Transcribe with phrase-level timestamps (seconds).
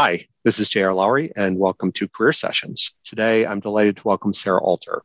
[0.00, 0.94] Hi, this is J.R.
[0.94, 2.92] Lowry, and welcome to Career Sessions.
[3.02, 5.02] Today, I'm delighted to welcome Sarah Alter,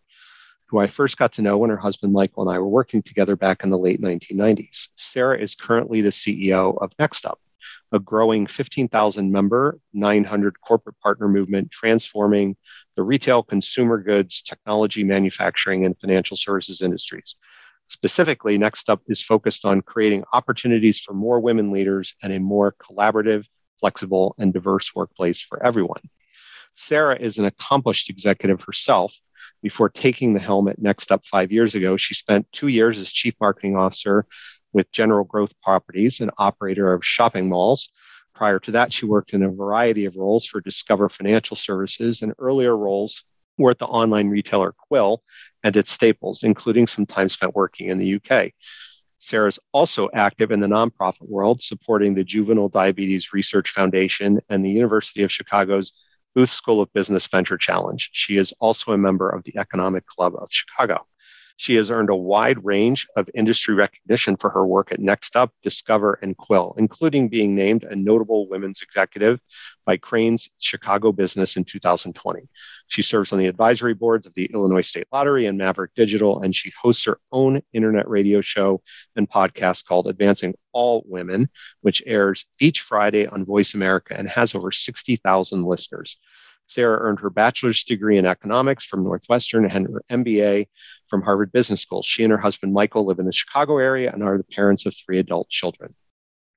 [0.68, 3.36] who I first got to know when her husband Michael and I were working together
[3.36, 4.90] back in the late 1990s.
[4.94, 7.38] Sarah is currently the CEO of NextUp,
[7.92, 12.56] a growing 15,000 member, 900 corporate partner movement transforming
[12.96, 17.36] the retail, consumer goods, technology, manufacturing, and financial services industries.
[17.88, 23.46] Specifically, NextUp is focused on creating opportunities for more women leaders and a more collaborative
[23.84, 26.00] flexible, and diverse workplace for everyone.
[26.74, 29.14] Sarah is an accomplished executive herself.
[29.62, 33.34] Before taking the helm at NextUp five years ago, she spent two years as chief
[33.42, 34.26] marketing officer
[34.72, 37.90] with General Growth Properties, an operator of shopping malls.
[38.34, 42.34] Prior to that, she worked in a variety of roles for Discover Financial Services, and
[42.40, 43.26] earlier roles
[43.58, 45.22] were at the online retailer Quill
[45.62, 48.52] and at Staples, including some time spent working in the UK.
[49.24, 54.64] Sarah is also active in the nonprofit world, supporting the Juvenile Diabetes Research Foundation and
[54.64, 55.94] the University of Chicago's
[56.36, 58.10] Booth School of Business Venture Challenge.
[58.12, 61.06] She is also a member of the Economic Club of Chicago.
[61.58, 66.20] She has earned a wide range of industry recognition for her work at NextUp, Discover,
[66.22, 69.40] and Quill, including being named a notable women's executive
[69.86, 72.50] by Crain's Chicago Business in 2020.
[72.88, 76.56] She serves on the advisory boards of the Illinois State Lottery and Maverick Digital, and
[76.56, 78.82] she hosts her own internet radio show
[79.16, 81.50] and podcast called Advancing All Women,
[81.82, 86.18] which airs each Friday on Voice America and has over 60,000 listeners.
[86.66, 90.66] Sarah earned her bachelor's degree in economics from Northwestern and her MBA
[91.08, 92.04] from Harvard Business School.
[92.04, 94.96] She and her husband, Michael, live in the Chicago area and are the parents of
[94.96, 95.94] three adult children.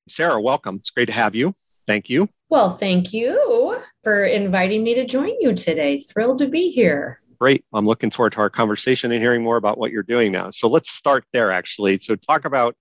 [0.08, 0.76] Sarah, welcome.
[0.76, 1.52] It's great to have you.
[1.86, 2.28] Thank you.
[2.48, 6.00] Well, thank you for inviting me to join you today.
[6.00, 7.20] Thrilled to be here.
[7.38, 7.64] Great.
[7.74, 10.50] I'm looking forward to our conversation and hearing more about what you're doing now.
[10.50, 11.98] So let's start there actually.
[11.98, 12.76] So talk about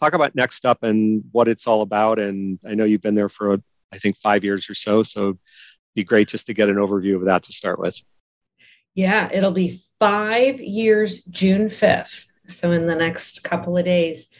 [0.00, 2.18] talk about NextUp and what it's all about.
[2.18, 3.58] And I know you've been there for
[3.92, 5.02] I think five years or so.
[5.02, 5.38] So
[5.94, 8.00] be great just to get an overview of that to start with.
[8.94, 12.26] Yeah, it'll be five years, June 5th.
[12.46, 14.30] So, in the next couple of days.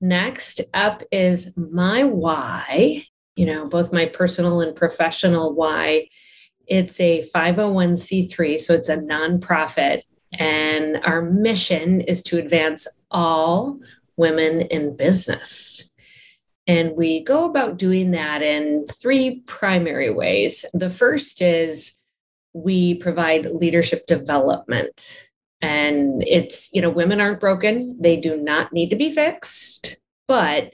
[0.00, 6.08] Next up is my why, you know, both my personal and professional why.
[6.66, 10.02] It's a 501c3, so it's a nonprofit.
[10.32, 13.78] And our mission is to advance all
[14.16, 15.88] women in business.
[16.66, 20.64] And we go about doing that in three primary ways.
[20.72, 21.96] The first is
[22.52, 25.28] we provide leadership development.
[25.60, 30.72] And it's, you know, women aren't broken, they do not need to be fixed, but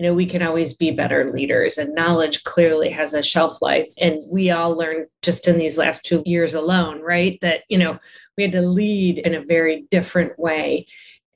[0.00, 3.92] you know, we can always be better leaders, and knowledge clearly has a shelf life.
[4.00, 7.38] And we all learned just in these last two years alone, right?
[7.42, 7.98] That, you know,
[8.38, 10.86] we had to lead in a very different way.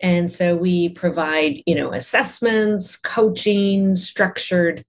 [0.01, 4.85] And so we provide, you know, assessments, coaching, structured,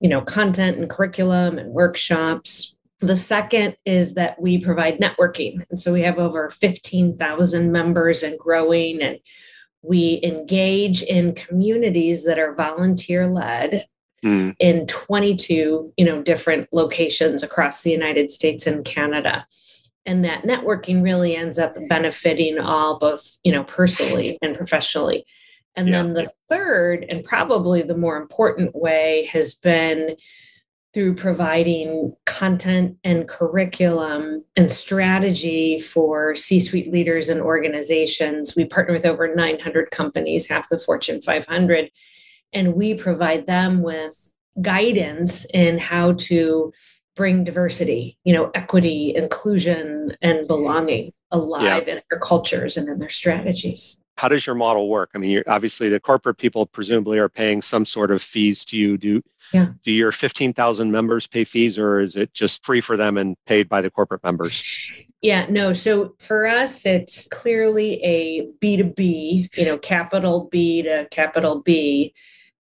[0.00, 2.74] you know, content and curriculum and workshops.
[3.00, 5.64] The second is that we provide networking.
[5.70, 9.18] And so we have over 15,000 members and growing and
[9.82, 13.86] we engage in communities that are volunteer led
[14.24, 14.54] mm.
[14.58, 19.46] in 22 you know different locations across the united states and canada
[20.10, 25.24] and that networking really ends up benefiting all both you know personally and professionally
[25.76, 26.02] and yeah.
[26.02, 30.16] then the third and probably the more important way has been
[30.92, 38.56] through providing content and curriculum and strategy for C suite leaders and organizations.
[38.56, 41.92] We partner with over 900 companies, half the Fortune 500,
[42.52, 46.72] and we provide them with guidance in how to
[47.20, 50.46] bring diversity, you know, equity, inclusion, and mm-hmm.
[50.46, 51.96] belonging alive yeah.
[51.96, 54.00] in their cultures and in their strategies.
[54.16, 55.10] How does your model work?
[55.14, 58.96] I mean, obviously the corporate people presumably are paying some sort of fees to you.
[58.96, 59.20] Do
[59.52, 59.66] yeah.
[59.82, 63.68] do your 15,000 members pay fees or is it just free for them and paid
[63.68, 64.62] by the corporate members?
[65.20, 65.74] Yeah, no.
[65.74, 72.14] So for us, it's clearly a B2B, you know, capital B to capital B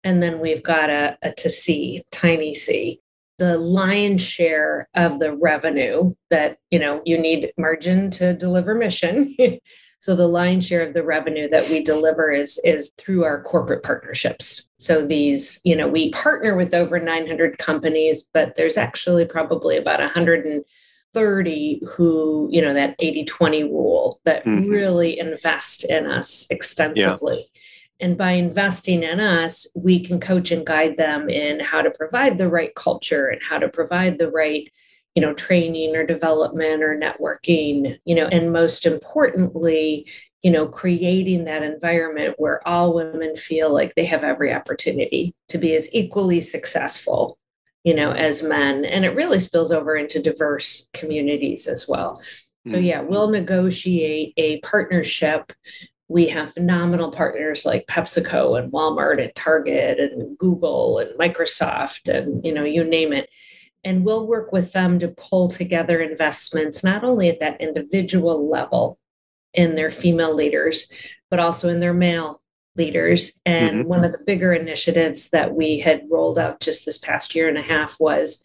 [0.04, 3.00] And then we've got a, a to C, tiny C.
[3.38, 9.34] The lion's share of the revenue that, you know, you need margin to deliver mission.
[10.00, 13.82] so the lion's share of the revenue that we deliver is is through our corporate
[13.82, 14.66] partnerships.
[14.78, 20.00] So these, you know, we partner with over 900 companies, but there's actually probably about
[20.00, 24.70] 130 who, you know, that 80 20 rule that mm-hmm.
[24.70, 27.38] really invest in us extensively.
[27.38, 27.60] Yeah.
[28.04, 32.36] And by investing in us, we can coach and guide them in how to provide
[32.36, 34.70] the right culture and how to provide the right,
[35.14, 40.06] you know, training or development or networking, you know, and most importantly,
[40.42, 45.56] you know, creating that environment where all women feel like they have every opportunity to
[45.56, 47.38] be as equally successful,
[47.84, 48.84] you know, as men.
[48.84, 52.20] And it really spills over into diverse communities as well.
[52.66, 52.84] So, mm.
[52.84, 55.54] yeah, we'll negotiate a partnership
[56.14, 62.42] we have phenomenal partners like PepsiCo and Walmart and Target and Google and Microsoft and
[62.44, 63.28] you know you name it.
[63.82, 68.96] And we'll work with them to pull together investments not only at that individual level
[69.54, 70.88] in their female leaders
[71.30, 72.40] but also in their male
[72.76, 73.32] leaders.
[73.44, 73.88] And mm-hmm.
[73.88, 77.58] one of the bigger initiatives that we had rolled out just this past year and
[77.58, 78.44] a half was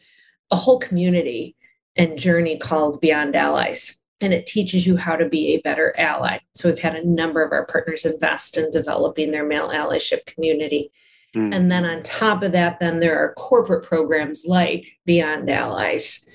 [0.50, 1.56] a whole community
[1.96, 6.40] and journey called Beyond Allies and it teaches you how to be a better ally.
[6.54, 10.92] So we've had a number of our partners invest in developing their male allyship community.
[11.36, 11.56] Mm.
[11.56, 16.26] And then on top of that, then there are corporate programs like Beyond Allies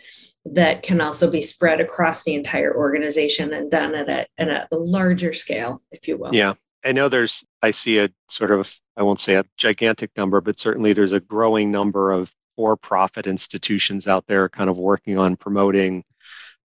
[0.46, 4.76] that can also be spread across the entire organization and done at a, at a
[4.76, 6.34] larger scale, if you will.
[6.34, 6.54] Yeah.
[6.84, 10.58] I know there's, I see a sort of, I won't say a gigantic number, but
[10.58, 15.36] certainly there's a growing number of for profit institutions out there kind of working on
[15.36, 16.04] promoting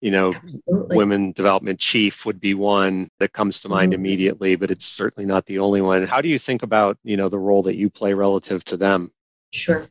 [0.01, 0.95] you know Absolutely.
[0.95, 5.45] women development chief would be one that comes to mind immediately but it's certainly not
[5.45, 6.05] the only one.
[6.05, 9.11] How do you think about you know the role that you play relative to them?
[9.51, 9.85] Sure.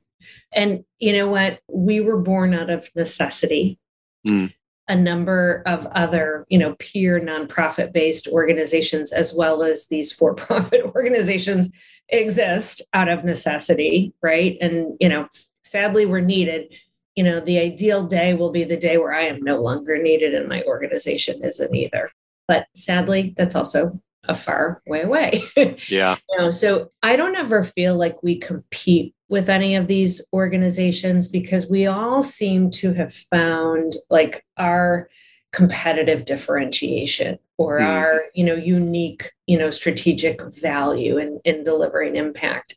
[0.52, 1.60] And you know what?
[1.68, 3.78] We were born out of necessity.
[4.26, 4.52] Mm.
[4.88, 10.34] a number of other you know peer nonprofit based organizations as well as these for
[10.34, 11.70] profit organizations
[12.08, 14.56] exist out of necessity right?
[14.60, 15.28] And you know
[15.62, 16.74] sadly we're needed
[17.16, 20.34] you know, the ideal day will be the day where I am no longer needed
[20.34, 22.10] and my organization isn't either.
[22.46, 25.42] But sadly, that's also a far way away.
[25.88, 26.16] Yeah.
[26.30, 31.26] you know, so I don't ever feel like we compete with any of these organizations
[31.28, 35.08] because we all seem to have found like our
[35.52, 37.86] competitive differentiation or mm.
[37.86, 42.76] our you know unique you know strategic value in in delivering impact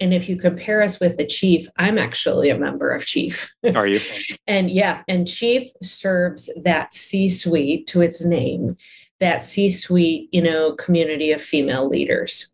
[0.00, 3.52] and if you compare us with the chief, I'm actually a member of chief.
[3.74, 4.00] Are you?
[4.46, 8.76] and yeah, and chief serves that C suite to its name,
[9.20, 12.50] that C suite, you know, community of female leaders.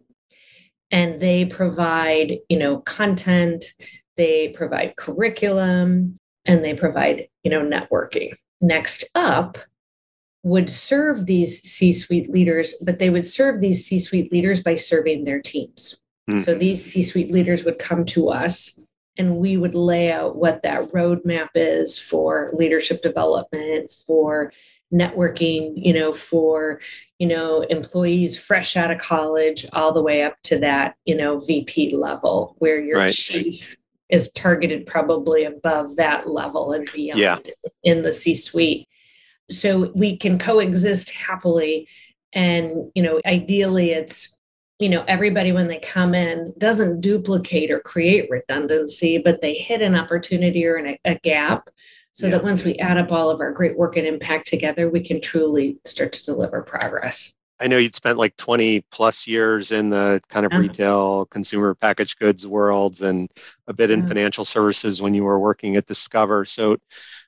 [0.90, 3.74] And they provide, you know, content,
[4.16, 8.32] they provide curriculum, and they provide, you know, networking.
[8.60, 9.58] Next up,
[10.44, 14.76] would serve these C suite leaders, but they would serve these C suite leaders by
[14.76, 15.98] serving their teams.
[16.28, 16.40] Mm-hmm.
[16.40, 18.76] So these C suite leaders would come to us
[19.16, 24.52] and we would lay out what that roadmap is for leadership development, for
[24.92, 26.80] networking, you know, for,
[27.18, 31.38] you know, employees fresh out of college all the way up to that, you know,
[31.40, 33.12] VP level where your right.
[33.12, 33.76] chief
[34.08, 37.38] is targeted probably above that level and beyond yeah.
[37.82, 38.88] in the C suite.
[39.50, 41.88] So we can coexist happily.
[42.32, 44.34] And, you know, ideally it's
[44.78, 49.82] you know everybody when they come in doesn't duplicate or create redundancy but they hit
[49.82, 51.70] an opportunity or an, a gap
[52.12, 52.32] so yeah.
[52.32, 55.20] that once we add up all of our great work and impact together we can
[55.20, 60.20] truly start to deliver progress i know you'd spent like 20 plus years in the
[60.28, 60.62] kind of uh-huh.
[60.62, 63.30] retail consumer packaged goods world and
[63.68, 64.08] a bit in uh-huh.
[64.08, 66.76] financial services when you were working at discover so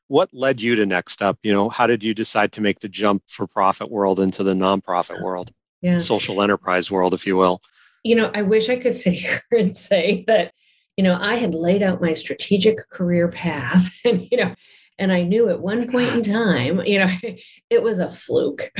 [0.08, 2.88] what led you to next up you know how did you decide to make the
[2.88, 5.52] jump for profit world into the nonprofit world
[5.86, 5.98] yeah.
[5.98, 7.62] social enterprise world, if you will.
[8.02, 10.52] You know, I wish I could sit here and say that,
[10.96, 14.54] you know, I had laid out my strategic career path and, you know,
[14.98, 17.10] and I knew at one point in time, you know,
[17.70, 18.72] it was a fluke.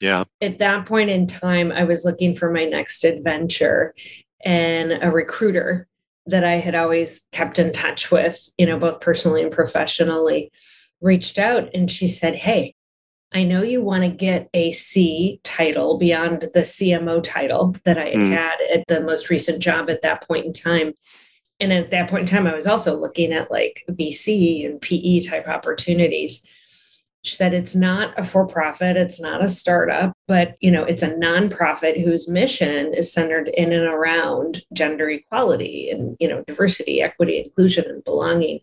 [0.00, 0.24] yeah.
[0.40, 3.94] At that point in time, I was looking for my next adventure
[4.44, 5.88] and a recruiter
[6.26, 10.52] that I had always kept in touch with, you know, both personally and professionally,
[11.00, 12.74] reached out and she said, Hey,
[13.34, 18.14] I know you want to get a C title beyond the CMO title that I
[18.14, 18.30] mm.
[18.30, 20.94] had at the most recent job at that point in time.
[21.58, 25.20] And at that point in time, I was also looking at like VC and PE
[25.20, 26.44] type opportunities.
[27.22, 31.02] She said it's not a for profit, it's not a startup, but you know, it's
[31.02, 37.02] a nonprofit whose mission is centered in and around gender equality and you know, diversity,
[37.02, 38.60] equity, inclusion and belonging.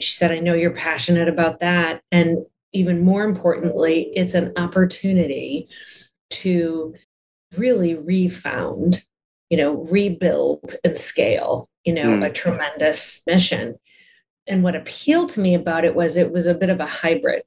[0.00, 2.44] She said I know you're passionate about that and
[2.76, 5.68] even more importantly, it's an opportunity
[6.28, 6.94] to
[7.56, 9.02] really refound,
[9.48, 12.26] you know, rebuild and scale, you know, mm.
[12.26, 13.76] a tremendous mission.
[14.46, 17.42] And what appealed to me about it was it was a bit of a hybrid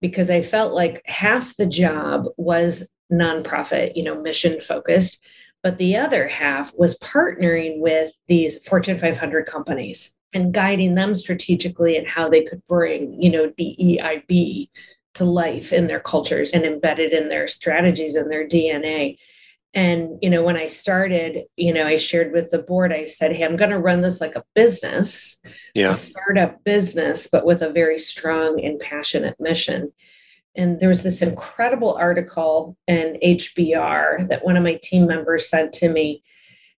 [0.00, 5.18] because I felt like half the job was nonprofit, you know, mission focused,
[5.62, 11.96] but the other half was partnering with these Fortune 500 companies and guiding them strategically
[11.96, 14.68] in how they could bring, you know, DEIB
[15.14, 19.18] to life in their cultures and embedded in their strategies and their DNA.
[19.74, 23.32] And, you know, when I started, you know, I shared with the board, I said,
[23.32, 25.36] Hey, I'm going to run this like a business,
[25.74, 25.90] yeah.
[25.90, 29.92] a startup business, but with a very strong and passionate mission.
[30.56, 35.72] And there was this incredible article in HBR that one of my team members sent
[35.74, 36.22] to me.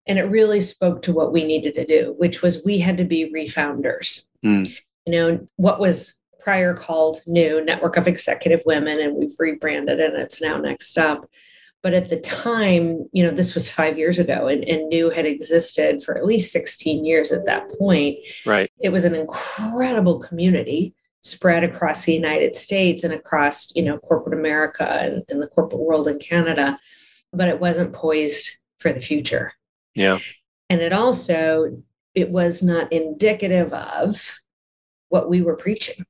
[0.10, 3.06] And it really spoke to what we needed to do, which was we had to
[3.06, 4.24] be refounders.
[4.46, 4.78] Mm.
[5.06, 10.16] You know, what was prior called New Network of Executive Women, and we've rebranded and
[10.16, 11.30] it's now Next Up
[11.82, 15.26] but at the time, you know, this was five years ago and, and New had
[15.26, 18.18] existed for at least 16 years at that point.
[18.46, 18.70] Right.
[18.80, 24.38] It was an incredible community spread across the United States and across, you know, corporate
[24.38, 26.78] America and, and the corporate world in Canada,
[27.32, 29.54] but it wasn't poised for the future.
[29.96, 30.20] Yeah.
[30.70, 31.82] And it also,
[32.14, 34.40] it was not indicative of
[35.10, 36.06] what we were preaching.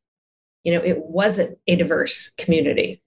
[0.63, 3.01] You know, it wasn't a diverse community.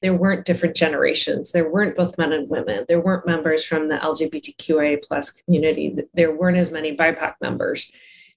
[0.00, 1.52] There weren't different generations.
[1.52, 2.84] There weren't both men and women.
[2.88, 5.96] There weren't members from the lgbtqa plus community.
[6.14, 7.90] There weren't as many bipoc members.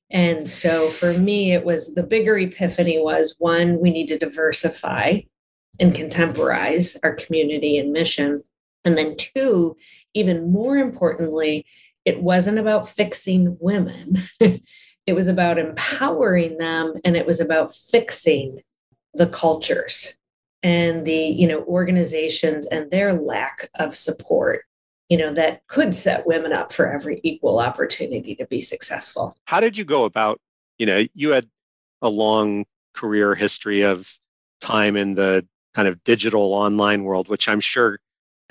[0.09, 5.21] And so for me it was the bigger epiphany was one we need to diversify
[5.79, 8.43] and contemporize our community and mission
[8.85, 9.75] and then two
[10.13, 11.65] even more importantly
[12.05, 14.23] it wasn't about fixing women.
[15.07, 18.61] It was about empowering them and it was about fixing
[19.15, 20.13] the cultures
[20.61, 24.63] and the you know organizations and their lack of support
[25.09, 29.35] you know that could set women up for every equal opportunity to be successful.
[29.45, 30.39] How did you go about
[30.77, 31.49] you know you had
[32.03, 34.07] a long career history of
[34.61, 37.99] time in the kind of digital online world which i'm sure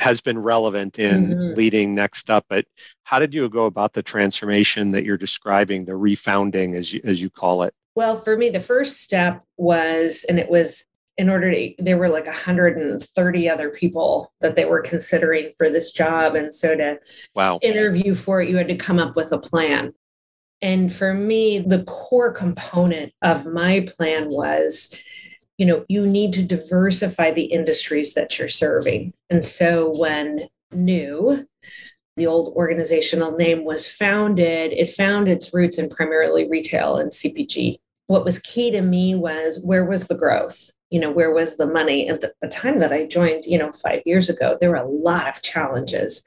[0.00, 1.54] has been relevant in mm-hmm.
[1.54, 2.64] leading next up but
[3.04, 7.20] how did you go about the transformation that you're describing the refounding as you as
[7.20, 10.86] you call it well for me the first step was and it was
[11.18, 15.92] in order to there were like 130 other people that they were considering for this
[15.92, 16.98] job and so to
[17.34, 17.58] wow.
[17.60, 19.92] interview for it you had to come up with a plan
[20.62, 24.94] and for me the core component of my plan was
[25.60, 29.12] you know you need to diversify the industries that you're serving.
[29.28, 31.46] And so when new
[32.16, 37.78] the old organizational name was founded it found its roots in primarily retail and cpg
[38.10, 40.72] what was key to me was where was the growth?
[40.90, 42.08] You know where was the money?
[42.08, 45.28] At the, time that i joined you know five years ago there were a lot
[45.28, 46.24] of challenges.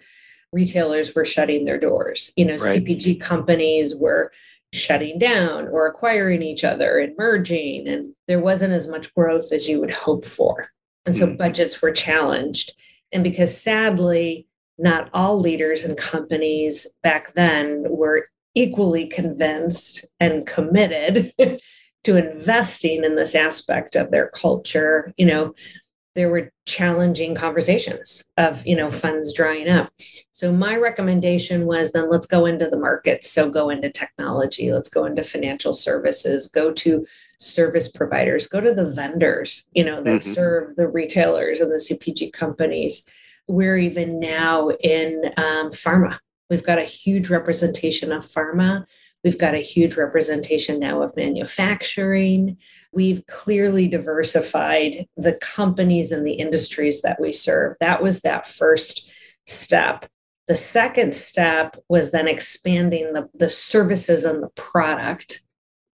[0.54, 2.32] Retailers were shutting their doors.
[2.38, 2.82] You know right.
[2.82, 4.32] cpg companies were
[4.74, 9.68] shutting down or acquiring each other and merging and there wasn't as much growth as
[9.68, 10.68] you would hope for
[11.06, 11.38] and so mm.
[11.38, 12.74] budgets were challenged
[13.12, 14.48] and because sadly
[14.80, 21.34] not all leaders and companies back then were equally convinced and committed
[22.04, 25.54] to investing in this aspect of their culture, you know,
[26.16, 29.90] there were challenging conversations of, you know, funds drying up.
[30.32, 33.32] So my recommendation was then let's go into the markets.
[33.32, 37.06] So go into technology, let's go into financial services, go to
[37.40, 40.34] service providers, go to the vendors, you know, that mm-hmm.
[40.34, 43.06] serve the retailers and the CPG companies.
[43.48, 46.20] We're even now in um, pharma.
[46.50, 48.86] We've got a huge representation of pharma
[49.24, 52.58] We've got a huge representation now of manufacturing.
[52.92, 57.78] We've clearly diversified the companies and the industries that we serve.
[57.80, 59.10] That was that first
[59.46, 60.06] step.
[60.48, 65.42] The second step was then expanding the, the services and the product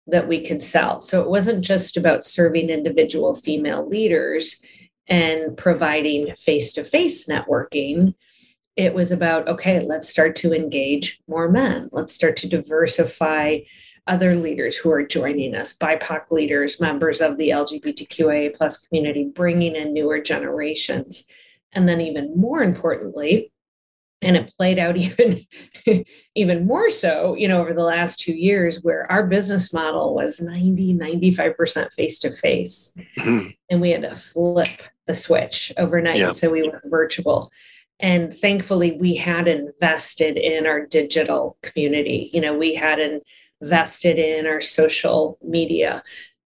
[0.06, 1.02] that we could sell.
[1.02, 4.58] So it wasn't just about serving individual female leaders
[5.06, 8.14] and providing face to face networking
[8.78, 11.90] it was about okay let's start to engage more men.
[11.92, 13.58] Let's start to diversify
[14.06, 19.76] other leaders who are joining us bipoc leaders members of the lgbtqa plus community bringing
[19.76, 21.25] in newer generations.
[21.73, 23.52] And then even more importantly
[24.23, 25.44] and it played out even
[26.37, 30.40] even more so you know over the last two years where our business model was
[30.40, 36.18] 90 95% face to face and we had to flip the switch overnight.
[36.18, 36.32] Yeah.
[36.32, 37.50] so we went virtual
[38.00, 42.31] and thankfully we had invested in our digital community.
[42.33, 42.99] You know we had
[43.61, 46.02] invested in our social media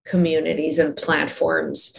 [0.07, 1.95] communities and platforms.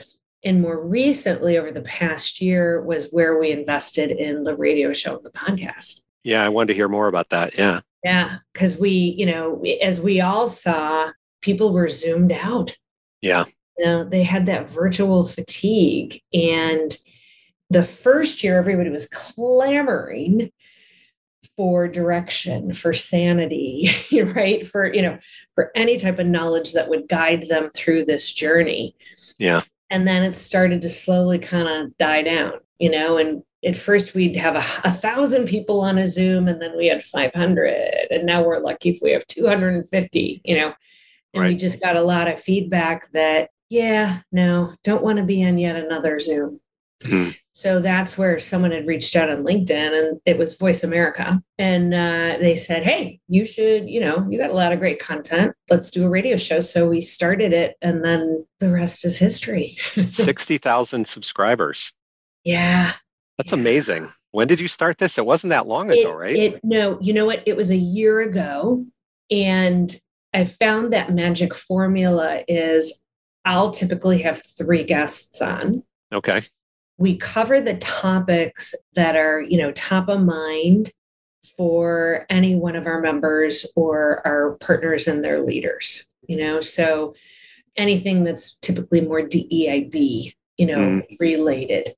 [0.46, 5.16] And more recently over the past year was where we invested in the radio show
[5.16, 6.02] and the podcast.
[6.24, 7.58] Yeah i wanted to hear more about that.
[7.58, 7.82] Yeah.
[8.04, 12.76] Yeah because we you know as we all saw people were zoomed out.
[13.22, 13.46] Yeah.
[13.78, 16.98] You know they had that virtual fatigue and
[17.70, 20.52] the first year everybody was clamoring
[21.56, 23.92] for direction for sanity
[24.36, 24.66] right?
[24.66, 25.20] For you know
[25.56, 28.96] for any type of knowledge that would guide them through this journey.
[29.38, 29.62] Yeah.
[29.90, 33.18] And then it started to slowly kind of die down you know?
[33.18, 36.88] And at first we'd have a, a, thousand people on a zoom and then we
[36.88, 40.74] had 500 and now we're lucky if we have 250 you know?
[41.34, 41.48] And right.
[41.50, 45.58] we just got a lot of feedback that yeah no don't want to be on
[45.58, 46.60] yet another zoom
[47.06, 47.30] hmm.
[47.56, 51.42] So that's where someone had reached out on linkedin and it was voice america.
[51.60, 55.00] And uh, they said hey you should you know you got a lot of great
[55.00, 55.54] content.
[55.70, 56.60] Let's do a radio show.
[56.60, 59.78] So we started it and then the rest is history.
[60.12, 61.94] 60000 subscribers.
[62.44, 62.94] Yeah.
[63.38, 63.60] That's yeah.
[63.60, 64.12] amazing.
[64.32, 65.20] When did you start this?
[65.20, 66.36] It wasn't that long ago right?
[66.36, 67.44] it, no you know what?
[67.46, 68.86] It was a year ago.
[69.30, 69.96] And
[70.34, 73.00] i found that magic formula is
[73.46, 75.84] i'll typically have three guests on.
[76.12, 76.42] Okay
[76.98, 80.92] we cover the topics that are you know top of mind
[81.58, 87.14] for any one of our members or our partners and their leaders you know so
[87.76, 91.20] anything that's typically more deib you know mm.
[91.20, 91.96] related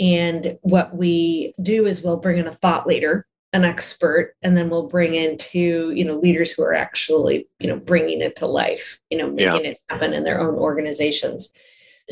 [0.00, 4.70] and what we do is we'll bring in a thought leader an expert and then
[4.70, 8.46] we'll bring in two you know leaders who are actually you know bringing it to
[8.46, 9.70] life you know making yeah.
[9.70, 11.52] it happen in their own organizations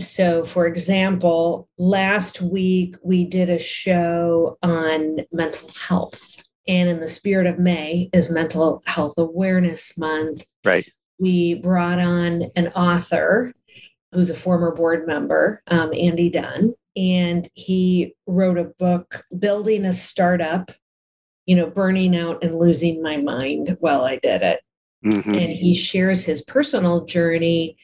[0.01, 6.43] so, for example, last week we did a show on mental health.
[6.69, 10.45] And in the spirit of May is Mental Health Awareness Month.
[10.65, 10.89] Right.
[11.19, 13.53] We brought on an author
[14.13, 19.93] who's a former board member, um, Andy Dunn, and he wrote a book, Building a
[19.93, 20.71] Startup,
[21.47, 24.61] you know, burning out and losing my mind while I did it.
[25.05, 25.35] Mm-hmm.
[25.35, 27.77] And he shares his personal journey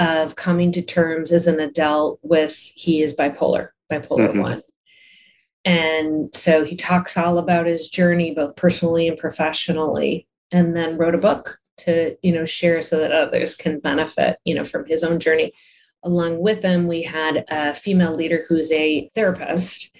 [0.00, 4.40] of coming to terms as an adult with he is bipolar, bipolar mm-hmm.
[4.40, 4.62] one.
[5.66, 11.14] And so he talks all about his journey, both personally and professionally, and then wrote
[11.14, 15.04] a book to, you know, share so that others can benefit, you know, from his
[15.04, 15.52] own journey.
[16.02, 19.94] Along with him, we had a female leader who's a therapist,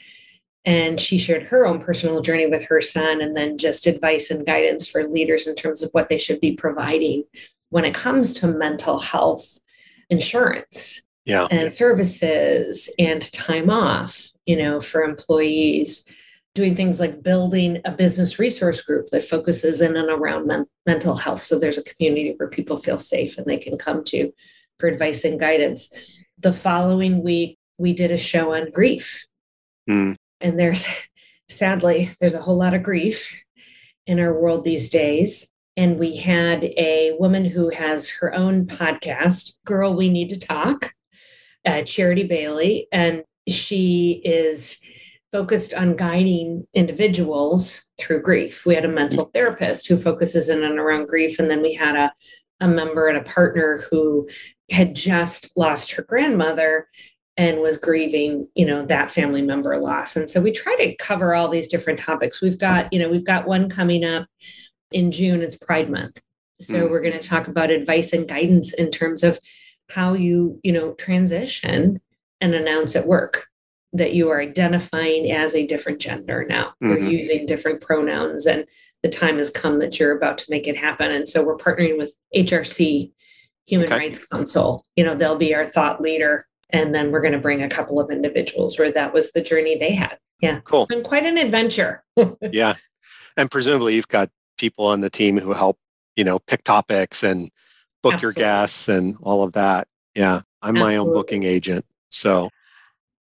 [0.65, 4.47] and she shared her own personal journey with her son, and then just advice and
[4.47, 7.25] guidance for leaders in terms of what they should be providing
[7.69, 9.61] when it comes to mental health
[10.11, 11.47] insurance yeah.
[11.51, 16.05] and services and time off, you know, for employees,
[16.55, 21.15] doing things like building a business resource group that focuses in and around men- mental
[21.17, 21.43] health.
[21.43, 24.33] So there's a community where people feel safe and they can come to
[24.79, 25.91] for advice and guidance.
[26.39, 29.27] The following week, we did a show on grief.
[29.89, 30.17] Mm.
[30.41, 30.85] And there's
[31.49, 33.43] sadly, there's a whole lot of grief
[34.07, 39.55] in our world these days and we had a woman who has her own podcast,
[39.65, 40.95] Girl, We Need to Talk,
[41.65, 44.79] uh, Charity Bailey, and she is
[45.33, 48.67] focused on guiding individuals through grief.
[48.67, 51.97] We had a mental therapist who focuses in and around grief, and then we had
[51.97, 52.13] a,
[52.61, 54.29] a member and a partner who
[54.71, 56.89] had just lost her grandmother
[57.37, 60.17] and was grieving you know that family member loss.
[60.17, 62.43] And so we try to cover all these different topics.
[62.43, 64.27] We've got you know we've got one coming up
[64.93, 66.21] in June, it's Pride Month.
[66.61, 66.91] So mm.
[66.91, 69.41] we're going to talk about advice and guidance in terms of
[69.91, 72.01] how you, you know, transition
[72.41, 73.47] and announce at work
[73.93, 76.75] that you are identifying as a different gender now.
[76.83, 76.91] Mm-hmm.
[76.91, 78.65] We're using different pronouns and
[79.03, 81.11] the time has come that you're about to make it happen.
[81.11, 83.11] And so we're partnering with HRC,
[83.67, 83.97] Human okay.
[83.97, 84.85] Rights Council.
[84.97, 86.47] You know, they'll be our thought leader.
[86.71, 89.77] And then we're going to bring a couple of individuals where that was the journey
[89.77, 90.19] they had.
[90.41, 90.61] Yeah.
[90.61, 90.83] Cool.
[90.83, 92.05] It's been quite an adventure.
[92.53, 92.77] yeah.
[93.37, 95.79] And presumably you've got people on the team who help,
[96.15, 97.51] you know, pick topics and
[98.03, 98.41] book Absolutely.
[98.43, 99.89] your guests and all of that.
[100.15, 100.81] Yeah, I'm Absolutely.
[100.81, 101.85] my own booking agent.
[102.11, 102.51] So,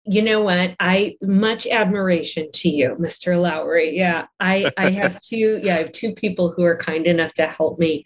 [0.06, 0.76] you know what?
[0.80, 3.42] I much admiration to you, Mr.
[3.42, 3.98] Lowry.
[3.98, 5.60] Yeah, I I have two.
[5.64, 8.06] Yeah, I have two people who are kind enough to help me,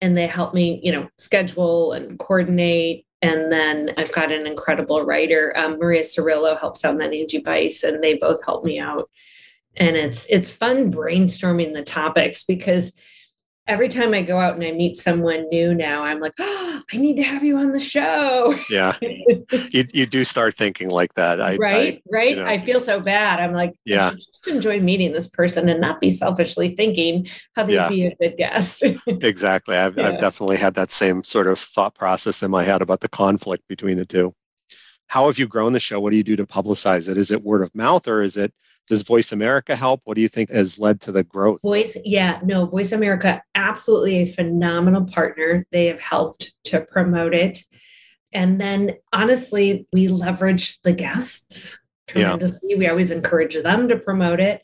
[0.00, 3.04] and they help me, you know, schedule and coordinate.
[3.22, 7.38] And then I've got an incredible writer, um, Maria Cirillo helps out, and then Angie
[7.38, 9.08] Bice, and they both help me out
[9.76, 12.92] and it's it's fun brainstorming the topics because
[13.66, 16.96] every time I go out and I meet someone new now, I'm like, oh, I
[16.96, 18.56] need to have you on the show.
[18.70, 18.94] Yeah.
[19.00, 21.40] you, you do start thinking like that.
[21.40, 21.96] I, right.
[21.96, 22.30] I, right.
[22.30, 22.46] you know.
[22.46, 23.40] I feel so bad.
[23.40, 24.12] I'm like, Yeah.
[24.12, 27.88] Just enjoy meeting this person and not be selfishly thinking how they'd Yeah.
[27.88, 28.82] be a good guest.
[29.06, 29.76] Exactly.
[29.76, 30.08] I've, Yeah.
[30.10, 33.66] I've definitely had that same sort of thought process in my head about the conflict
[33.68, 34.32] between the two.
[35.08, 35.98] How have you grown the show?
[36.00, 37.16] What do you do to publicize it?
[37.16, 38.52] Is it word of mouth or is it,
[38.86, 40.00] does Voice America help?
[40.04, 41.60] What do you think has led to the growth?
[41.62, 45.64] Voice, yeah, no, Voice America, absolutely a phenomenal partner.
[45.72, 47.58] They have helped to promote it.
[48.32, 52.22] And then honestly, we leverage the guests Yeah.
[52.22, 52.74] tremendously.
[52.76, 54.62] We always encourage them to promote it.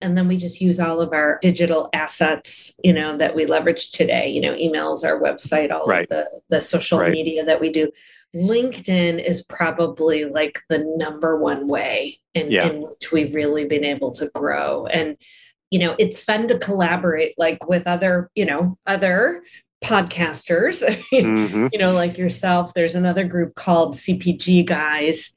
[0.00, 3.92] And then we just use all of our digital assets, you know, that we leverage
[3.92, 6.02] today, you know, emails, our website, all Right.
[6.02, 7.12] of the, the social Right.
[7.12, 7.90] media that we do.
[8.34, 12.68] LinkedIn is probably like the number one way in, Yeah.
[12.68, 14.86] in which we've really been able to grow.
[14.86, 15.16] And
[15.70, 19.42] you know it's fun to collaborate like with other you know other
[19.82, 20.82] podcasters
[21.14, 21.70] Mhm.
[21.72, 25.32] you know like yourself there's another group called cpg guys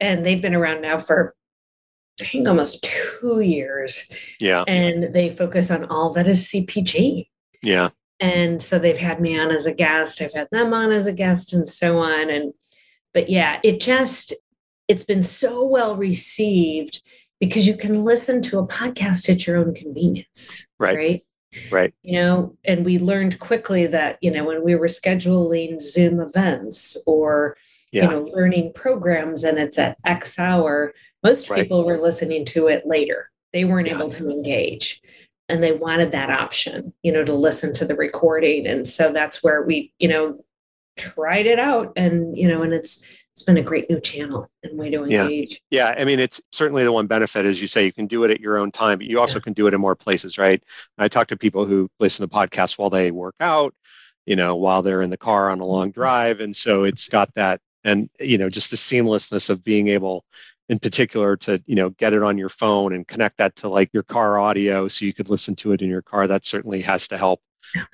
[0.00, 1.34] and they've been around now for
[2.22, 4.08] i think almost two years
[4.40, 4.64] Yeah.
[4.66, 7.28] and they focus on all that is cpg
[7.62, 7.90] Yeah.
[8.20, 11.12] And so they've had me on as a guest i've had them on as a
[11.12, 12.52] guest and so on and
[13.14, 14.32] but yeah it just
[14.88, 17.02] it's been so well received
[17.40, 20.96] because you can listen to a podcast at your own convenience Right.
[20.96, 21.22] right
[21.70, 21.94] Right.
[22.02, 26.96] you know and we learned quickly that you know when we were scheduling zoom events
[27.06, 27.56] or
[27.92, 28.04] Yeah.
[28.04, 31.62] you know learning programs and it's at x hour most Right.
[31.62, 33.96] people were listening to it later they weren't Yeah.
[33.96, 35.00] able to engage
[35.48, 39.42] and they wanted that option you know to listen to the recording and so that's
[39.42, 40.42] where we you know
[40.96, 43.02] tried it out and you know and it's
[43.36, 45.24] it's been a great new channel and way to Yeah.
[45.24, 48.24] engage Yeah, I mean, it's certainly the one benefit, as you say, you can do
[48.24, 50.64] it at your own time, but you also can do it in more places, right?
[50.96, 53.74] I talk to people who listen to podcasts while they work out,
[54.24, 56.00] you know, while they're in the car on a long mm-hmm.
[56.00, 56.40] drive.
[56.40, 60.24] And so it's got that, and, you know, just the seamlessness of being able,
[60.68, 63.90] in particular, to, you know, get it on your phone and connect that to like
[63.92, 66.26] your car audio so you could listen to it in your car.
[66.26, 67.40] That certainly has to help,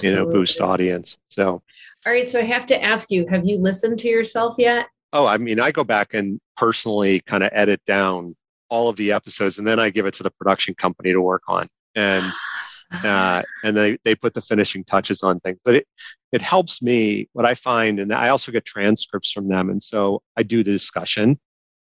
[0.00, 1.16] you know, boost audience.
[1.28, 1.62] So,
[2.04, 5.26] all right so i have to ask you have you listened to yourself yet Oh,
[5.26, 8.34] I mean, I go back and personally kind of edit down
[8.70, 11.42] all of the episodes, and then I give it to the production company to work
[11.48, 12.32] on, and
[13.04, 15.58] uh, and they they put the finishing touches on things.
[15.64, 15.86] But it
[16.32, 17.28] it helps me.
[17.34, 20.72] What I find, and I also get transcripts from them, and so I do the
[20.72, 21.38] discussion.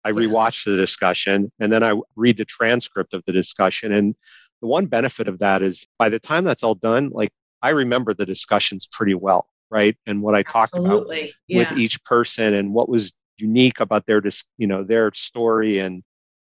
[0.06, 0.14] I Yeah.
[0.16, 3.92] rewatch the discussion, and then I read the transcript of the discussion.
[3.92, 4.16] And
[4.62, 7.32] the one benefit of that is, by the time that's all done, like
[7.64, 9.98] I remember the discussions pretty well, right?
[10.06, 11.08] And what I talked about
[11.48, 11.58] Yeah.
[11.60, 16.04] with each person and what was unique about their dis- you know their story and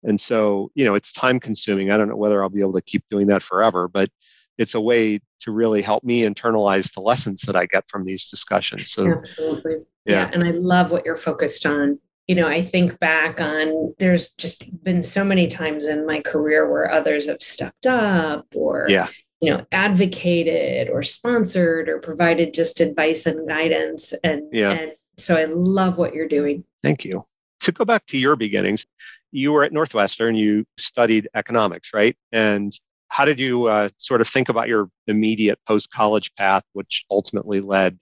[0.04, 2.80] and so you know it's time consuming i don't know whether i'll be able to
[2.80, 4.08] keep doing that forever but
[4.56, 8.30] it's a way to really help me internalize the lessons that i get from these
[8.30, 9.74] discussions so Absolutely.
[10.06, 10.22] Yeah.
[10.22, 10.30] Yeah.
[10.32, 11.98] And I love what you're focused on.
[12.26, 16.70] You know, I think back on there's just been so many times in my career
[16.70, 19.09] where others have stepped up or, Yeah.
[19.40, 24.14] you know, advocated or sponsored or provided just advice and guidance.
[24.22, 24.72] And, Yeah.
[24.72, 26.64] and so I love what you're doing.
[26.83, 27.22] thank you
[27.61, 28.87] to go back to your beginnings
[29.33, 32.72] you were at northwestern you studied economics right and
[33.09, 37.61] how did you uh, sort of think about your immediate post college path which ultimately
[37.61, 37.98] led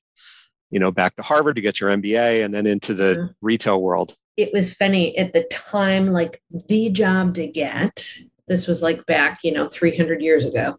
[0.71, 3.35] you know back to harvard to get your mba and then into the Mhm.
[3.41, 4.15] retail world.
[4.37, 8.13] It was funny at the time like the job to get
[8.47, 10.79] this was like back you know 300 years ago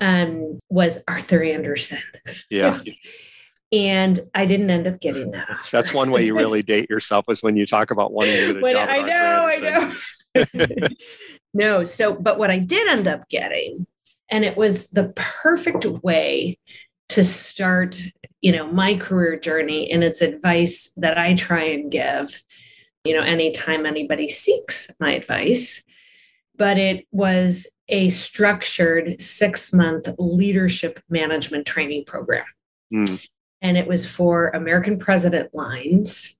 [0.00, 1.98] um was Arthur Andersen
[2.50, 2.80] yeah.
[3.72, 5.68] And i didn't end up getting that offer.
[5.76, 8.64] That's one way you really date yourself is when you talk about wanting to get
[8.64, 8.88] a job.
[8.88, 10.88] i know i know.
[11.54, 13.86] No so but what i did end up getting
[14.30, 16.58] and it was the perfect way
[17.10, 17.98] to start
[18.40, 22.42] you know my career journey and it's advice that i try and give
[23.04, 25.82] you know anytime anybody seeks my advice.
[26.56, 32.46] But it was a structured six month leadership management training program.
[32.92, 33.24] Mm,
[33.60, 36.34] and it was for American President lines.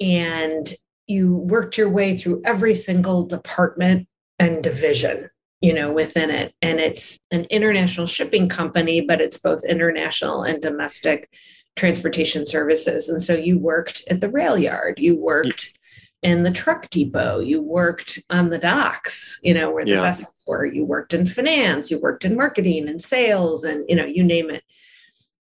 [0.00, 0.72] And
[1.06, 5.28] you worked your way through every single department and division,
[5.60, 6.54] you know, within it.
[6.62, 11.30] And it's an international shipping company, but it's both international and domestic
[11.76, 13.08] transportation services.
[13.08, 15.74] And so you worked at the rail yard, you worked
[16.22, 20.02] in the truck depot, you worked on the docks, you know, where the Yeah.
[20.02, 24.04] vessels were, you worked in finance, you worked in marketing and sales, and, you know,
[24.04, 24.62] you name it.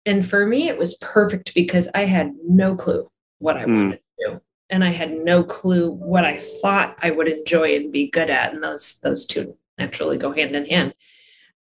[0.05, 3.75] And for me, it was perfect because I had no clue what I Mm.
[3.85, 4.41] wanted to do.
[4.69, 8.53] And I had no clue what I thought I would enjoy and be good at
[8.53, 10.93] in those those two naturally go hand in hand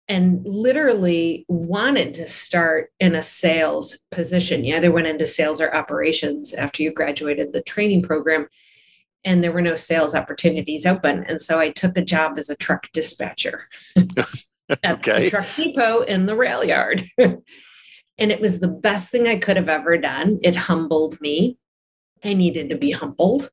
[0.08, 4.64] and literally wanted to start in a sales position.
[4.64, 8.48] You either went into sales or operations after you graduated the training program,
[9.24, 11.24] and there were no sales opportunities open.
[11.24, 15.24] And so I took a job as a truck dispatcher at okay.
[15.24, 17.02] the truck depot in the rail yard.
[17.18, 17.40] and
[18.18, 20.38] it was the best thing I could have ever done.
[20.42, 21.56] It humbled me.
[22.22, 23.50] I needed to be humbled.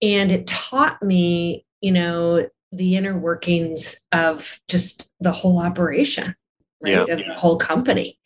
[0.00, 6.34] And it taught me, you know, the inner workings of just the whole operation,
[6.82, 7.06] right?
[7.08, 7.14] Yeah.
[7.14, 8.18] Of the whole company.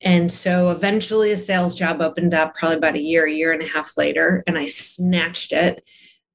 [0.00, 3.62] And so eventually a sales job opened up probably about a year, a year and
[3.62, 5.82] a half later, and I snatched it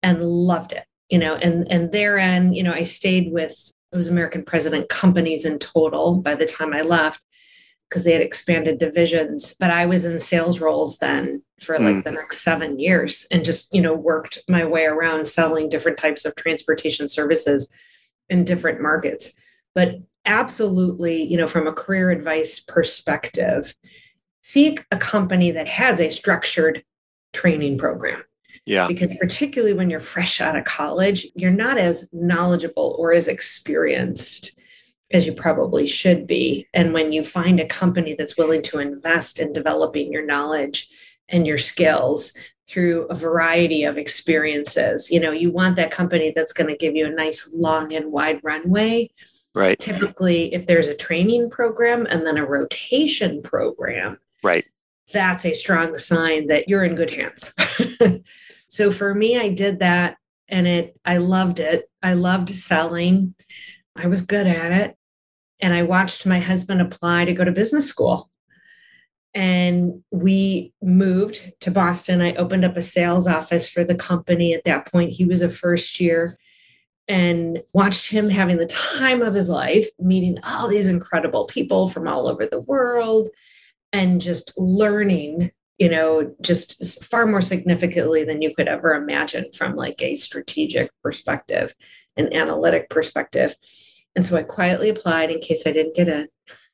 [0.02, 0.86] and loved it.
[1.10, 5.46] You know, and and therein, you know, I stayed with it was American President companies
[5.46, 7.24] in total by the time I left
[7.94, 9.56] because they had expanded divisions.
[9.60, 12.04] But I was in sales roles then for like mm.
[12.04, 16.26] the next seven years and just, you know, worked my way around selling different types
[16.26, 17.70] of transportation services
[18.30, 19.34] in different markets.
[19.76, 23.76] But absolutely, you know, from a career advice perspective,
[24.42, 26.84] seek a company that has a structured
[27.32, 28.24] training program.
[28.66, 28.88] Yeah.
[28.88, 34.58] Because particularly when you're fresh out of college, you're not as knowledgeable or as experienced
[35.14, 36.68] as you probably should be.
[36.74, 40.90] And when you find a company that's willing to invest in developing your knowledge
[41.30, 42.34] and your skills
[42.68, 46.96] through a variety of experiences, you know, you want that company that's going to give
[46.96, 49.12] you a nice long and wide runway.
[49.54, 49.78] Right.
[49.78, 54.66] Typically, if there's a training program and then a rotation program, right.
[55.12, 57.54] That's a strong sign that you're in good hands.
[58.68, 61.88] so for me, I did that and it I loved it.
[62.02, 63.36] I loved selling.
[63.96, 64.98] I was good at it
[65.64, 68.30] and I watched my husband apply to go to business school.
[69.34, 72.20] And we moved to Boston.
[72.20, 75.12] I opened up a sales office for the company at that point.
[75.12, 76.38] He was a first year
[77.08, 82.10] and watched him having the time of his life, meeting all these incredible people from
[82.10, 83.30] all over the world
[83.94, 85.50] and just learning
[85.80, 90.92] you know just far more significantly than you could ever imagine from like a strategic
[91.02, 91.74] perspective
[92.16, 93.56] an analytic perspective
[94.16, 96.08] and so I quietly applied in case I didn't get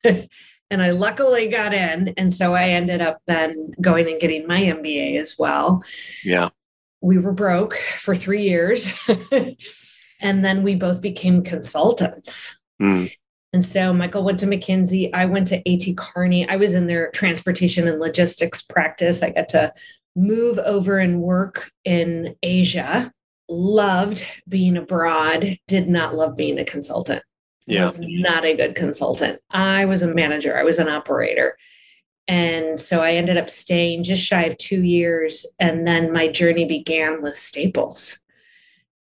[0.04, 0.28] in.
[0.70, 2.14] and I luckily got in.
[2.16, 5.82] And so I ended up then going and getting my MBA as well.
[6.24, 6.50] Yeah.
[7.00, 8.86] We were broke for three years.
[10.20, 12.58] and then we both became consultants.
[12.80, 13.12] Mm.
[13.52, 15.10] And so Michael went to McKinsey.
[15.12, 16.48] I went to AT Kearney.
[16.48, 19.22] I was in their transportation and logistics practice.
[19.22, 19.72] I got to
[20.14, 23.12] move over and work in Asia.
[23.48, 27.22] Loved being abroad, did not love being a consultant
[27.66, 27.86] yeah.
[27.86, 29.40] was not a good consultant.
[29.50, 31.56] I was a manager, I was an operator.
[32.28, 35.44] And so I ended up staying just shy of two years.
[35.58, 38.20] And then my journey began with Staples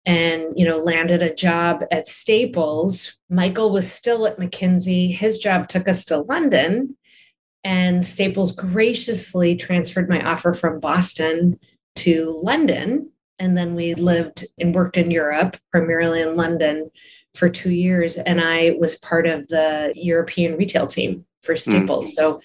[0.05, 3.17] and, you know, landed a job at Staples.
[3.31, 5.15] Michael was still at McKinsey.
[5.15, 6.97] His job took us to London.
[7.63, 11.61] And Staples graciously transferred my offer from Boston
[11.97, 13.09] to London.
[13.39, 16.91] And then we lived and worked in Europe, primarily in London,
[17.35, 22.11] for two years, and I was part of the European retail team for Staples.
[22.11, 22.15] Mm.
[22.15, 22.41] So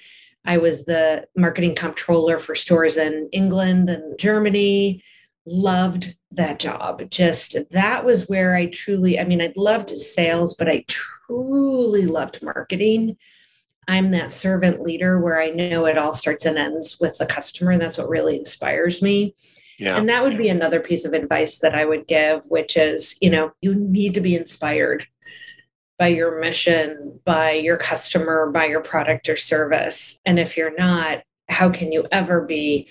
[0.45, 5.04] I was the marketing comptroller for stores in England and Germany.
[5.45, 7.10] Loved that job.
[7.10, 12.41] Just that was where I truly, I mean, I loved sales, but I truly loved
[12.41, 13.17] marketing.
[13.89, 17.78] I'm that servant leader where I know it all starts and ends with the customer.
[17.78, 19.36] That's what really inspires me.
[19.78, 19.98] Yeah.
[19.98, 23.30] And that would be another piece of advice that I would give, which is, you
[23.30, 25.08] know, you need to be inspired
[26.00, 30.20] by your mission, by your customer, by your product or service.
[30.26, 32.88] And if you're not, how can you ever be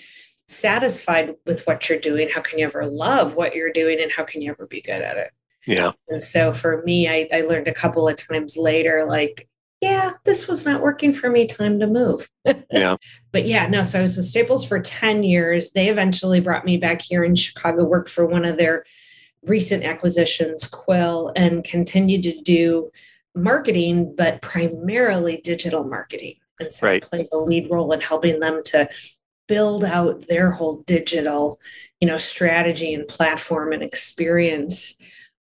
[0.47, 2.29] satisfied with what you're doing?
[2.29, 4.01] How can you ever love what you're doing?
[4.01, 5.31] And how can you ever be good at it?
[5.65, 5.91] Yeah.
[6.07, 9.47] And so for me, I, I learned a couple of times later, like,
[9.81, 11.45] yeah, this was not working for me.
[11.45, 12.27] Time to move.
[12.71, 12.95] yeah.
[13.31, 13.83] But yeah, no.
[13.83, 15.71] So I was with Staples for 10 years.
[15.71, 18.85] They eventually brought me back here in Chicago, worked for one of their
[19.43, 22.89] recent acquisitions, Quill, and continued to do
[23.35, 26.35] marketing, but primarily digital marketing.
[26.59, 27.03] And so right.
[27.03, 28.89] I played the lead role in helping them to
[29.47, 31.59] build out their whole digital,
[32.01, 34.95] you know, strategy and platform and experience.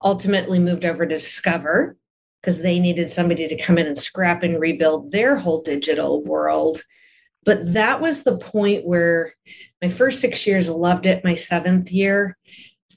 [0.04, 1.98] Ultimately moved over to Discover
[2.44, 6.84] because they needed somebody to come in and scrap and rebuild their whole digital world.
[7.46, 9.34] But that was the point where
[9.82, 11.24] my first six years loved it.
[11.24, 12.38] My seventh year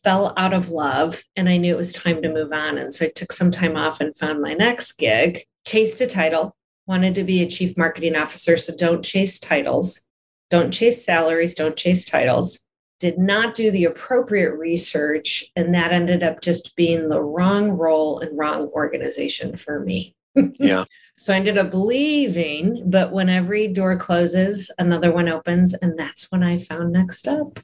[0.03, 2.77] fell out of love, and I knew it was time to move on.
[2.77, 6.57] And so I took some time off and found my next gig, chased a title,
[6.87, 8.57] wanted to be a chief marketing officer.
[8.57, 10.03] So don't chase titles,
[10.51, 12.61] don't chase salaries, don't chase titles.
[12.99, 18.21] Did not do the appropriate research, and that ended up just being the wrong role
[18.21, 20.15] and wrong organization for me.
[20.59, 20.85] Yeah.
[21.17, 26.31] so I ended up leaving, but when every door closes, another one opens, and that's
[26.31, 27.59] when I found Next Up.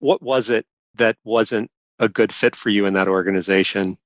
[0.00, 3.96] What was it that wasn't a good fit for you in that organization?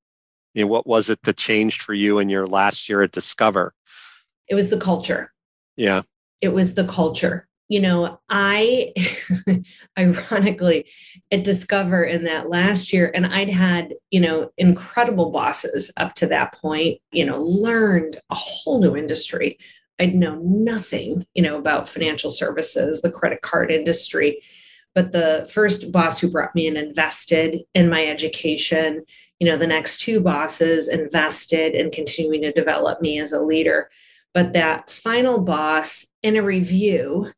[0.52, 3.74] You know, what was it that changed for you in your last year at Discover?
[4.48, 5.32] It was the culture.
[5.76, 6.02] Yeah.
[6.42, 8.92] It was the culture you know, I
[9.98, 10.86] ironically
[11.30, 16.54] Discover in that last year, and I'd had, you know, incredible bosses up to that
[16.54, 19.58] point, you know, learned a whole new industry.
[19.98, 24.42] I'd known nothing, you know, about financial services, the credit card industry.
[24.94, 29.02] But the first boss who brought me in invested in my education.
[29.40, 33.90] You know, the next two bosses invested in continuing to develop me as a leader.
[34.32, 37.32] But that final boss in a review,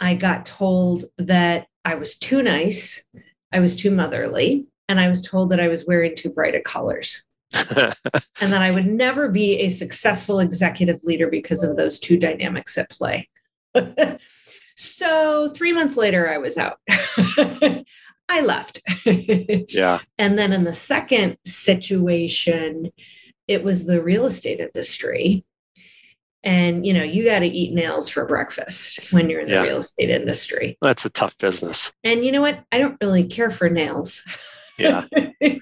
[0.00, 3.04] I got told that I was too nice,
[3.52, 6.64] I was too motherly, and I was told that I was wearing too bright of
[6.64, 7.22] colors.
[7.52, 7.94] and
[8.40, 12.90] that I would never be a successful executive leader because of those two dynamics at
[12.90, 13.28] play.
[14.76, 16.78] so, three months later, I was out.
[16.88, 18.80] I left.
[19.04, 19.98] yeah.
[20.16, 22.92] And then in the second situation,
[23.48, 25.44] it was the real estate industry
[26.42, 29.62] and you know you got to eat nails for breakfast when you're in the yeah.
[29.62, 30.78] real estate industry.
[30.80, 31.92] That's a tough business.
[32.04, 32.64] And you know what?
[32.72, 34.22] I don't really care for nails.
[34.78, 35.04] Yeah.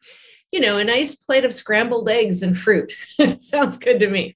[0.50, 2.94] You know a nice plate of scrambled eggs and fruit.
[3.40, 4.34] Sounds good to me.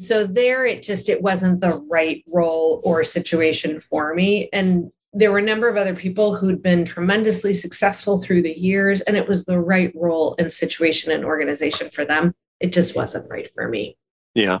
[0.00, 4.48] So there it just it wasn't the right role or situation for me.
[4.52, 9.00] And there were a number of other people who'd been tremendously successful through the years
[9.02, 12.32] and it was the right role and situation and organization for them.
[12.58, 13.96] It just wasn't right for me.
[14.34, 14.58] Yeah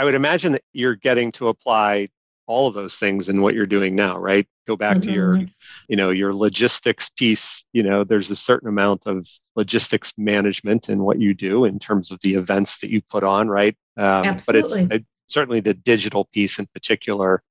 [0.00, 2.08] I would imagine that you're getting to apply
[2.46, 4.46] all of those things in what you're doing now, right?
[4.66, 5.08] Go back mm-hmm.
[5.08, 5.44] to your, mm-hmm.
[5.88, 7.66] you know, your logistics piece.
[7.74, 12.10] You know, there's a certain amount of logistics management in what you do in terms
[12.10, 13.76] of the events that you put on, right?
[13.98, 14.86] Um, Absolutely.
[14.86, 17.42] But it's certainly the digital piece in particular.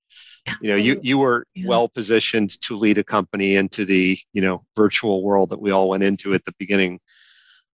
[0.47, 0.69] Absolutely.
[0.69, 1.67] You know, you you were yeah.
[1.67, 5.87] well positioned to lead a company into the you know virtual world that we all
[5.87, 6.99] went into at the beginning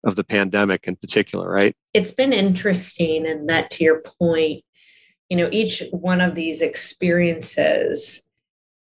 [0.04, 1.74] of the pandemic in particular, right?
[1.94, 4.64] It's been interesting, and that to your point,
[5.28, 8.22] you know, each one of these experiences,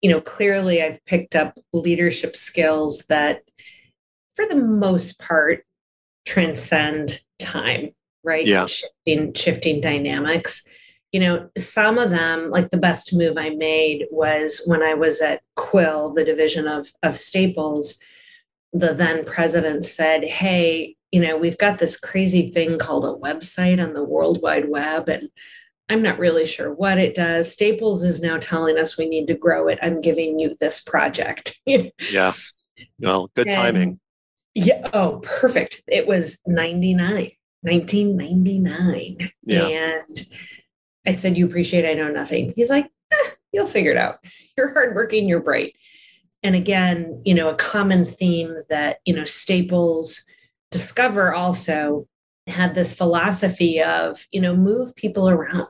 [0.01, 3.43] you know, clearly I've picked up leadership skills that,
[4.35, 5.65] for the most part,
[6.25, 7.91] transcend time,
[8.23, 8.45] right?
[8.45, 8.65] Yeah.
[8.65, 10.65] Shifting, shifting dynamics.
[11.11, 15.21] You know, some of them, like the best move I made was when I was
[15.21, 17.99] at Quill, the division of, of Staples
[18.73, 23.81] the then president said, Hey, you know, we've got this crazy thing called a website
[23.81, 25.29] on the World Wide Web, and
[25.87, 27.53] I'm not really sure what it does.
[27.53, 29.77] Staples is now telling us we need to grow it.
[29.83, 31.61] I'm giving you this project.
[31.67, 32.33] yeah.
[32.97, 33.99] Well, good and, timing.
[34.55, 34.89] Yeah.
[34.91, 35.83] Oh, perfect.
[35.87, 39.31] It was 99, 1999.
[39.43, 39.67] Yeah.
[39.67, 40.27] And
[41.05, 42.53] I said, You appreciate I know nothing.
[42.55, 44.17] He's like, eh, You'll figure it out.
[44.57, 45.75] You're hardworking, you're bright.
[46.41, 50.25] And again, you know, a common theme that, you know, Staples,
[50.73, 52.07] Discover also
[52.47, 55.67] had this philosophy of, you know, move people around,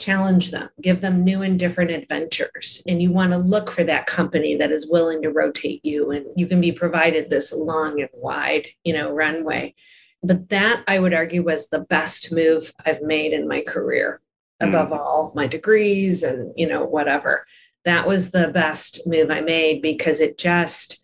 [0.00, 2.82] challenge them, give them new and different adventures.
[2.88, 6.26] And you want to look for that company that is willing to rotate you and
[6.34, 9.76] you can be provided this long and wide, you know, runway.
[10.24, 14.20] But that I would argue was the best move I've made in my career
[14.58, 14.98] above mm.
[14.98, 17.46] all my degrees and, you know, whatever.
[17.84, 21.00] That was the best move I made because it just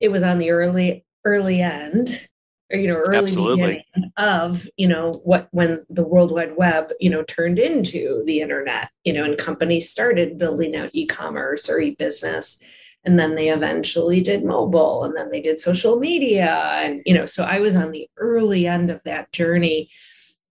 [0.00, 2.28] it was on the early early end
[2.70, 3.84] you know early Absolutely.
[3.94, 8.40] beginning of you know what when the world wide web you know turned into the
[8.40, 12.60] internet you know and companies started building out e-commerce or e-business.
[13.04, 16.52] And then they eventually did mobile and then they did social media
[16.82, 19.88] and you know so i was on the early end of that journey.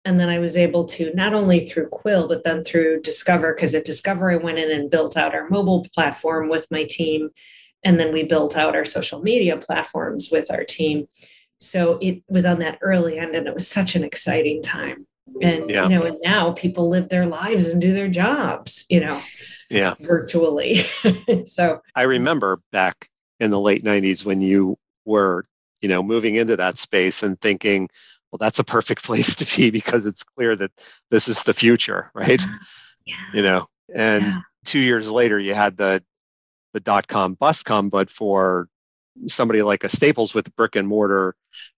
[0.04, 3.74] And then i was able to not only through quill but then through discover because
[3.74, 7.30] at discover i went in and built out our mobile platform with my team.
[7.84, 11.06] And then we built out our social media platforms with our team
[11.60, 15.06] so it was on that early end and it was such an exciting time
[15.42, 15.84] and yeah.
[15.84, 19.20] you know and now people live their lives and do their jobs you know
[19.68, 20.84] yeah virtually
[21.46, 25.46] so i remember back in the late 90s when you were
[25.80, 27.88] you know moving into that space and thinking
[28.30, 30.72] well that's a perfect place to be because it's clear that
[31.10, 32.42] this is the future right
[33.06, 33.14] yeah.
[33.32, 34.40] you know and yeah.
[34.64, 36.02] two years later you had the
[36.72, 38.68] the dot com bust come but for
[39.26, 41.34] somebody like a Staples with brick and mortar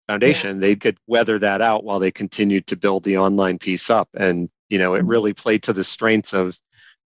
[0.07, 0.61] foundation, yeah.
[0.61, 4.09] they could weather that out while they continued to build the online piece up.
[4.15, 5.09] And you know, it mm-hmm.
[5.09, 6.59] really played to the strengths of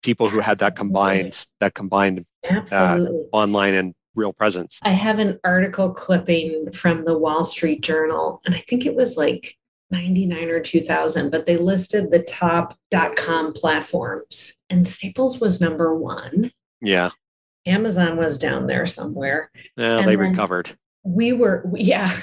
[0.04, 2.26] people who had that combined that combined
[2.72, 4.80] uh, online and real presence.
[4.84, 9.18] I have an article clipping from the Wall Street Journal, and I think it was
[9.18, 9.58] like
[9.92, 15.96] 99 or 2000, but they listed the top dot com platforms, and Staples was number
[15.96, 16.52] one.
[16.82, 17.10] Yeah.
[17.66, 19.52] Amazon was down there somewhere.
[19.78, 20.78] Yeah, And they recovered.
[21.04, 22.18] We were, yeah,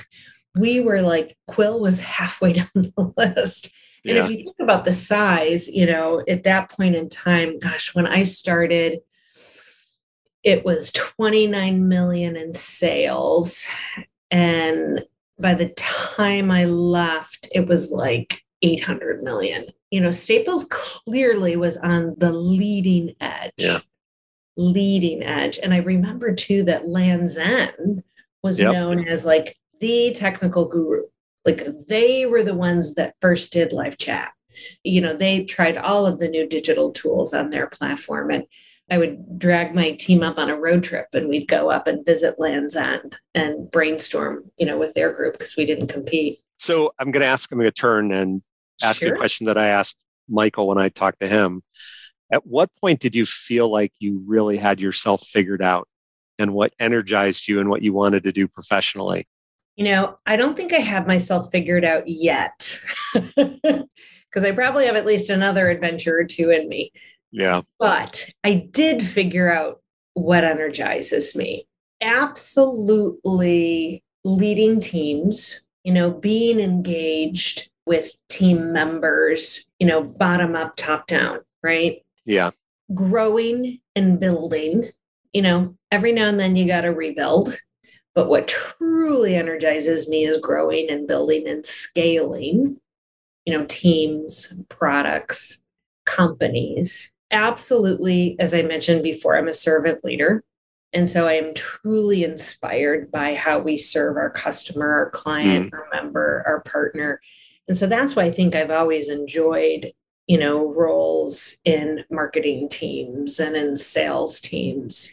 [0.58, 3.72] we were like, Quill was halfway down the list.
[4.04, 4.24] And Yeah.
[4.24, 8.06] if you think about the size, you know, at that point in time, gosh, when
[8.06, 9.00] I started,
[10.42, 13.62] it was 29 million in sales.
[14.30, 15.04] And
[15.38, 19.66] by the time I left, it was like 800 million.
[19.90, 23.52] You know, Staples clearly was on the leading edge.
[23.58, 23.80] Yeah.
[24.56, 25.58] Leading edge.
[25.62, 28.02] And I remember too that Land's End
[28.42, 28.72] was Yep.
[28.72, 31.04] known as like the technical guru.
[31.44, 34.32] Like they were the ones that first did live chat.
[34.84, 38.30] You know, they tried all of the new digital tools on their platform.
[38.30, 38.44] And
[38.90, 42.04] I would drag my team up on a road trip and we'd go up and
[42.04, 46.38] visit Land's End and brainstorm, you know, with their group because we didn't compete.
[46.58, 48.42] So I'm going to ask, I'm going to turn and
[48.82, 49.14] ask Sure.
[49.14, 49.96] a question that I asked
[50.28, 51.62] Michael when I talked to him.
[52.32, 55.88] At what point did you feel like you really had yourself figured out
[56.38, 59.24] and what energized you and what you wanted to do professionally?
[59.76, 62.78] You know, I don't think I have myself figured out yet
[63.14, 66.92] because I probably have at least another adventure or two in me.
[67.32, 67.62] Yeah.
[67.78, 69.80] But I did figure out
[70.14, 71.66] what energizes me.
[72.00, 81.06] Absolutely leading teams, you know, being engaged with team members, you know, bottom up, top
[81.06, 82.02] down, right?
[82.24, 82.50] Yeah.
[82.94, 84.88] Growing and building,
[85.32, 87.56] you know, every now and then you got to rebuild.
[88.14, 92.78] But what truly energizes me is growing and building and scaling,
[93.44, 95.58] you know, teams, products,
[96.06, 97.12] companies.
[97.30, 100.42] Absolutely, as I mentioned before, I'm a servant leader.
[100.92, 105.78] And so I am truly inspired by how we serve our customer, our client, mm.
[105.78, 107.20] our member, our partner.
[107.68, 109.92] And so that's why I think I've always enjoyed,
[110.30, 115.12] you know, roles in marketing teams and in sales teams,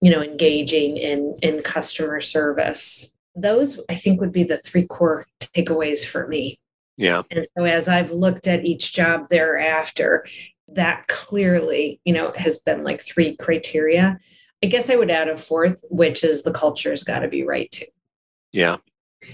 [0.00, 3.08] you know, engaging in in customer service.
[3.36, 6.58] Those I think would be the three core takeaways for me.
[6.96, 7.22] Yeah.
[7.30, 10.26] And so as I've looked at each job thereafter,
[10.66, 14.18] that clearly, you know, has been like three criteria.
[14.64, 17.70] I guess I would add a fourth, which is the culture's got to be right
[17.70, 17.86] too.
[18.50, 18.78] Yeah.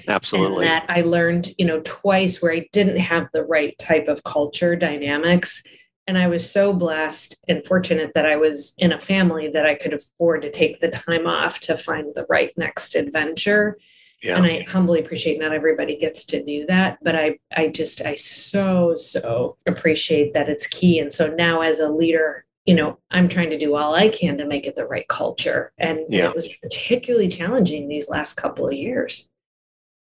[0.09, 0.66] Absolutely.
[0.66, 4.24] And that I learned, you know, twice where I didn't have the right type of
[4.24, 5.62] culture dynamics.
[6.07, 9.74] And I was so blessed and fortunate that I was in a family that I
[9.74, 13.78] could afford to take the time off to find the right next adventure.
[14.22, 14.37] yeah.
[14.37, 18.16] And I humbly appreciate not everybody gets to do that, but I I just I
[18.16, 20.99] so so appreciate that it's key.
[20.99, 24.37] And so now as a leader, you know, I'm trying to do all I can
[24.39, 25.72] to make it the right culture.
[25.78, 26.28] And Yeah.
[26.30, 29.30] it was particularly challenging these last couple of years.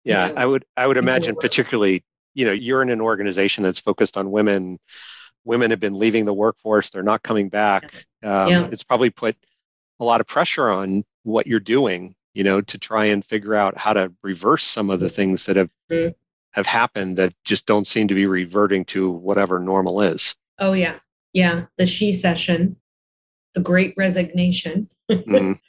[0.04, 4.16] Yeah, I would I would imagine particularly, you know, you're in an organization that's focused
[4.16, 4.78] on women.
[5.44, 8.06] Women have been leaving the workforce, they're not coming back.
[8.22, 8.68] Um, Yeah.
[8.70, 9.36] It's probably put
[10.00, 13.76] a lot of pressure on what you're doing, you know, to try and figure out
[13.76, 16.14] how to reverse some of the things that have Mhm.
[16.52, 20.34] have happened that just don't seem to be reverting to whatever normal is.
[20.58, 20.98] Oh yeah.
[21.32, 21.66] Yeah.
[21.78, 22.76] The she-cession,
[23.54, 24.88] the great resignation.
[25.10, 25.58] Mhm.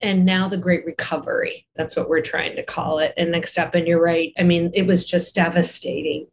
[0.00, 3.12] and now the great recovery that's what we're trying to call it.
[3.16, 6.26] And NextUP and you're right i mean it was just devastating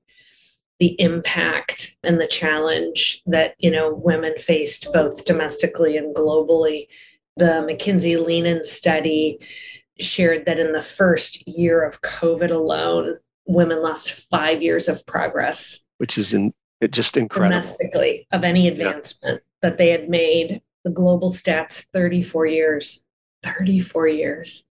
[0.80, 6.88] the impact and the challenge that you know women faced both domestically and globally.
[7.38, 9.39] The mckinsey lean-in study
[9.99, 15.82] shared that in the first year of covid alone women lost five years of progress.
[15.97, 17.61] Which is in, it just incredible.
[17.61, 20.61] domestically of any advancement that they had made.
[20.84, 23.03] The global stats 34 years,
[23.46, 24.64] 34 years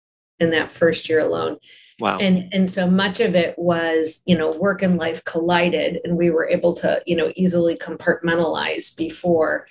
[0.40, 1.58] in that first year alone.
[2.00, 2.18] Wow.
[2.18, 6.30] And and so much of it was, you know, work and life collided and we
[6.30, 9.68] were able to, you know, easily compartmentalize before.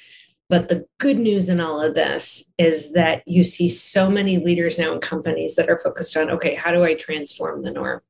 [0.50, 4.78] But the good news in all of this is that you see so many leaders
[4.78, 8.02] now in companies that are focused on, okay, how do I transform the norm?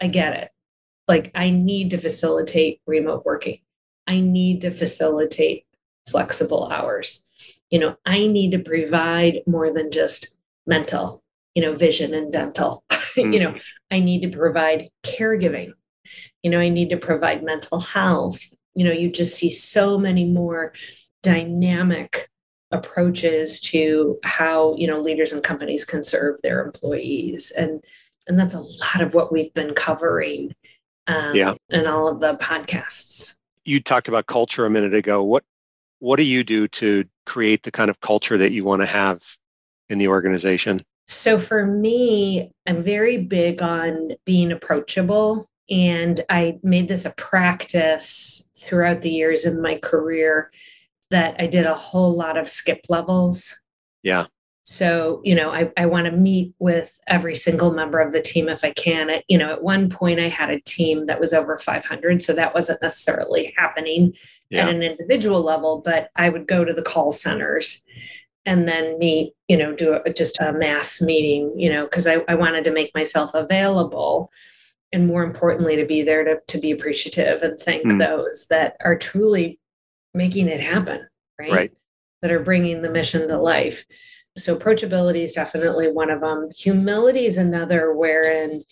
[0.00, 0.50] I get it.
[1.08, 3.60] Like I need to facilitate remote working.
[4.06, 5.64] I need to facilitate
[6.08, 7.24] flexible hours.
[7.76, 10.34] You know, I need to provide more than just
[10.66, 11.22] mental,
[11.54, 12.82] you know, vision and dental.
[13.18, 13.54] you know,
[13.90, 15.72] I need to provide caregiving.
[16.42, 18.40] You know, I need to provide mental health.
[18.74, 20.72] You know, you just see so many more
[21.22, 22.30] dynamic
[22.70, 27.50] approaches to how, you know, leaders and companies can serve their employees.
[27.50, 27.84] And
[28.26, 30.54] and that's a lot of what we've been covering
[31.08, 31.54] um, Yeah.
[31.68, 33.36] in all of the podcasts.
[33.66, 35.22] you talked about culture a minute ago.
[35.22, 35.44] What
[35.98, 39.22] what do you do to create the kind of culture that you want to have
[39.88, 40.80] in the organization?
[41.08, 45.46] So for me, I'm very big on being approachable.
[45.68, 50.50] And I made this a practice throughout the years in my career
[51.10, 53.58] that I did a whole lot of skip levels.
[54.02, 54.26] Yeah.
[54.66, 58.48] So, you know, I, I want to meet with every single member of the team
[58.48, 59.10] if I can.
[59.10, 62.22] At, you know, at one point I had a team that was over 500.
[62.22, 64.14] So that wasn't necessarily happening
[64.50, 64.66] yeah.
[64.66, 67.80] at an individual level, but I would go to the call centers
[68.44, 72.24] and then meet, you know, do a, just a mass meeting, you know, because I,
[72.26, 74.32] I wanted to make myself available
[74.92, 77.98] and more importantly, to be there to, to be appreciative and thank mm.
[77.98, 79.58] those that are truly
[80.14, 81.06] making it happen,
[81.38, 81.52] right?
[81.52, 81.72] Right.
[82.22, 83.84] That are bringing the mission to life.
[84.36, 86.50] So approachability is definitely one of them.
[86.56, 88.62] Humility is another wherein,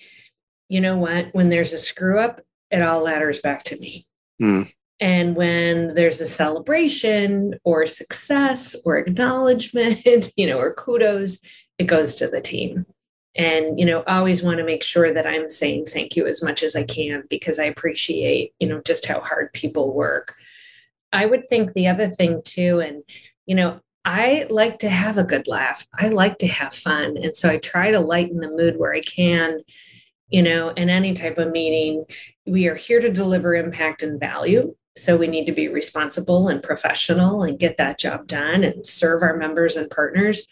[0.69, 2.41] you know what, when there's a screw up,
[2.71, 4.07] it all ladders back to me.
[4.41, 4.71] Mm.
[5.01, 11.41] And when there's a celebration or success or acknowledgement, you know, or kudos,
[11.79, 12.87] it goes to the team.
[13.37, 16.63] And, you know, always want to make sure that I'm saying thank you as much
[16.63, 20.37] as I can because I appreciate, you know, just how hard people work.
[21.13, 23.03] I would think the other thing too, and,
[23.47, 25.87] you know, I like to have a good laugh.
[25.99, 27.17] I like to have fun.
[27.17, 29.61] And so I try to lighten the mood where I can,
[30.29, 32.05] you know, in any type of meeting.
[32.47, 34.75] We are here to deliver impact and value.
[34.97, 39.23] So we need to be responsible and professional and get that job done and serve
[39.23, 40.47] our members and partners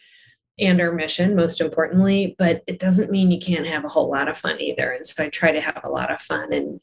[0.59, 2.35] and our mission, most importantly.
[2.39, 4.91] But it doesn't mean you can't have a whole lot of fun either.
[4.91, 6.53] And so I try to have a lot of fun.
[6.55, 6.81] And,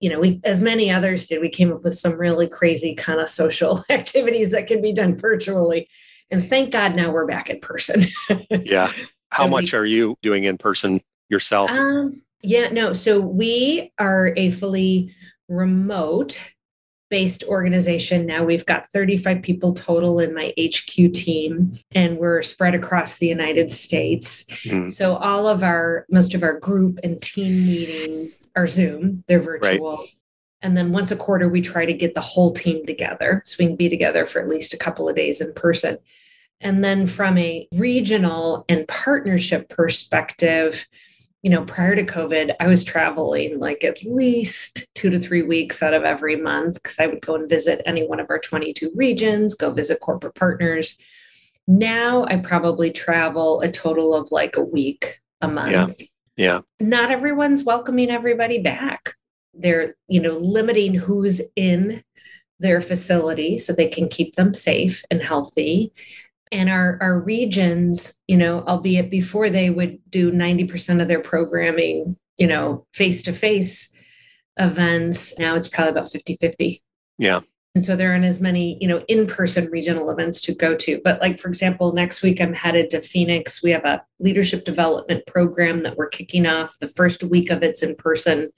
[0.00, 3.20] you know, we, as many others did, we came up with some really crazy kind
[3.20, 5.88] of social activities that can be done virtually.
[6.30, 8.02] And thank God now we're back in person.
[8.50, 8.92] yeah.
[9.30, 11.70] How so much we, are you doing in person yourself?
[11.70, 12.92] Um, yeah, no.
[12.92, 15.14] So we are a fully
[15.48, 16.40] remote
[17.10, 18.44] based organization now.
[18.44, 23.70] We've got 35 people total in my HQ team, and we're spread across the United
[23.70, 24.44] States.
[24.64, 24.90] Mm.
[24.90, 29.96] So all of our, most of our group and team meetings are Zoom, they're virtual.
[29.96, 30.08] Right.
[30.62, 33.66] And then once a quarter, we try to get the whole team together so we
[33.66, 35.98] can be together for at least a couple of days in person.
[36.60, 40.86] And then from a regional and partnership perspective,
[41.42, 45.82] you know, prior to COVID, I was traveling like at least two to three weeks
[45.82, 48.90] out of every month because I would go and visit any one of our 22
[48.96, 50.98] regions, go visit corporate partners.
[51.68, 56.00] Now I probably travel a total of like a week a month.
[56.00, 56.06] Yeah.
[56.36, 56.60] Yeah.
[56.80, 59.14] Not everyone's welcoming everybody back.
[59.58, 62.02] They're, you know, limiting who's in
[62.60, 65.92] their facility so they can keep them safe and healthy.
[66.50, 72.16] And our our regions you know albeit before they would do 90% of their programming
[72.38, 73.92] you know face to face
[74.58, 76.82] events now it's probably about 50 50
[77.18, 77.40] yeah.
[77.74, 81.00] And so there aren't as many you know in-person regional events to go to.
[81.04, 83.62] But like for example next week i'm headed to phoenix.
[83.62, 86.78] We have a leadership development program that we're kicking off.
[86.78, 88.50] The first week of it's in person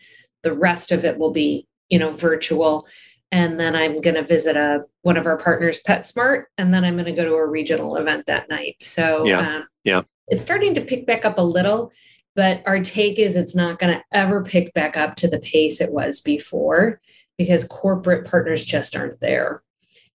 [0.43, 2.87] the rest of it will be you know virtual
[3.33, 6.95] and then I'm going to visit a one of our partners, PetSmart, and then I'm
[6.95, 8.77] going to go to a regional event that night.
[8.81, 11.93] So yeah, um, yeah, it's starting to pick back up a little,
[12.35, 15.81] but our take is it's not going to ever pick back up to the pace
[15.81, 17.01] it was before
[17.39, 19.63] because corporate partners just aren't there.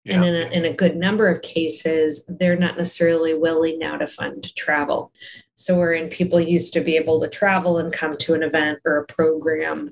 [0.06, 0.22] Yeah.
[0.22, 4.06] And in a, in a good number of cases, they're not necessarily willing now to
[4.06, 5.12] fund travel.
[5.56, 8.98] So, wherein people used to be able to travel and come to an event or
[8.98, 9.92] a program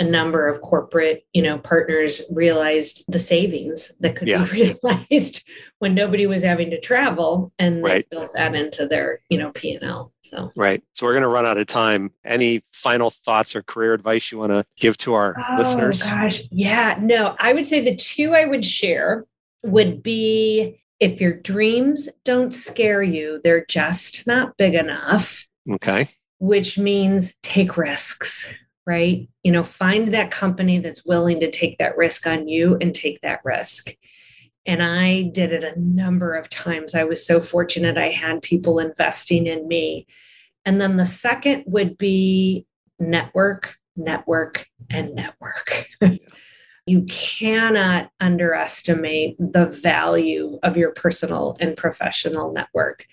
[0.00, 4.44] a number of corporate you know partners realized the savings that could yeah.
[4.44, 4.50] be
[4.82, 5.46] realized
[5.78, 8.06] when nobody was having to travel and right.
[8.10, 11.44] they built that into their you know p&l so right so we're going to run
[11.44, 15.34] out of time any final thoughts or career advice you want to give to our
[15.58, 15.58] listeners?
[15.58, 19.26] oh, listeners gosh yeah no i would say the two i would share
[19.62, 20.00] would mm-hmm.
[20.00, 26.06] be if your dreams don't scare you they're just not big enough okay
[26.38, 28.52] which means take risks
[28.86, 29.28] right?
[29.44, 33.20] You know, find that company that's willing to take that risk on you and take
[33.20, 33.94] that risk.
[34.66, 36.96] And I did it a number of times.
[36.96, 40.08] I was so fortunate I had people investing in me.
[40.64, 42.66] And then the second would be
[42.98, 45.86] network, network, and network.
[46.90, 53.06] you cannot underestimate the value of your personal and professional network.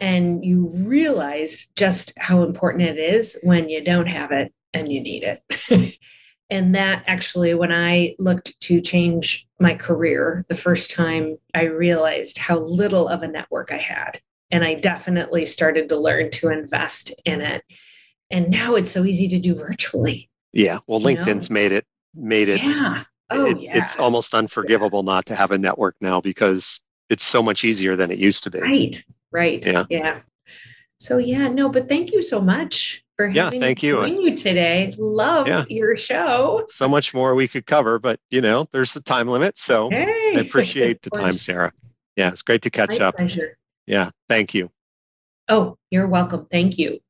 [0.00, 5.02] And you realize just how important it is when you don't have it and you
[5.02, 5.98] need it.
[6.50, 12.38] and that actually, when I looked to change my career the first time, I realized
[12.38, 14.18] how little of a network I had.
[14.50, 17.64] And I definitely started to learn to invest in it.
[18.30, 20.30] And now it's so easy to do virtually.
[20.54, 20.78] Yeah.
[20.86, 21.54] Well, LinkedIn's know?
[21.54, 21.84] made it
[22.14, 22.62] made it.
[22.62, 23.04] Yeah.
[23.30, 23.84] Oh, it, yeah.
[23.84, 25.12] It's almost unforgivable yeah.
[25.12, 28.50] not to have a network now because it's so much easier than it used to
[28.50, 28.60] be.
[28.60, 29.04] Right.
[29.32, 29.64] Right.
[29.64, 29.84] Yeah.
[29.90, 30.20] Yeah.
[30.98, 34.06] So yeah, no, but thank you so much for Yeah, having thank me you.
[34.06, 34.94] you today.
[34.96, 35.64] Love Yeah.
[35.68, 36.66] your show.
[36.70, 39.58] So much more we could cover, but you know, there's the time limit.
[39.58, 40.04] So Hey,
[40.36, 41.34] I appreciate the time.
[41.34, 41.72] Sarah.
[42.16, 43.16] Yeah, it's great to catch My up.
[43.16, 43.58] pleasure.
[43.86, 44.70] Yeah, thank you.
[45.48, 46.46] Oh, you're welcome.
[46.50, 47.00] Thank you.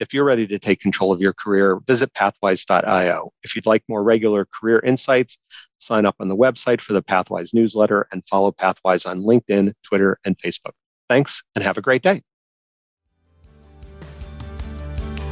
[0.00, 3.32] If you're ready to take control of your career, visit pathwise.io.
[3.42, 5.36] If you'd like more regular career insights,
[5.76, 10.18] sign up on the website for the Pathwise newsletter and follow Pathwise on LinkedIn, Twitter,
[10.24, 10.72] and Facebook.
[11.10, 12.22] Thanks and have a great day.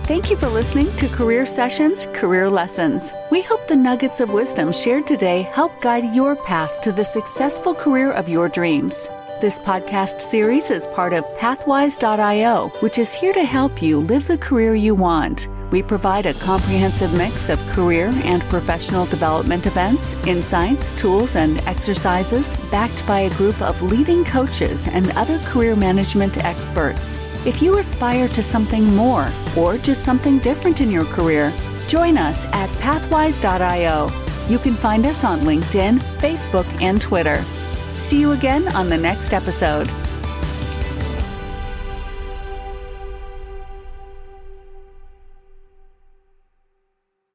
[0.04, 3.12] Thank you for listening to Career Sessions, Career Lessons.
[3.30, 7.74] We hope the nuggets of wisdom shared today help guide your path to the successful
[7.74, 9.08] career of your dreams.
[9.40, 14.36] This podcast series is part of Pathwise.io, which is here to help you live the
[14.36, 15.46] career you want.
[15.70, 22.56] We provide a comprehensive mix of career and professional development events, insights, tools, and exercises
[22.72, 27.20] backed by a group of leading coaches and other career management experts.
[27.46, 31.52] If you aspire to something more or just something different in your career,
[31.86, 34.10] join us at pathwise.io.
[34.48, 37.44] You can find us on LinkedIn, Facebook, and Twitter.
[37.98, 39.90] See you again on the next episode.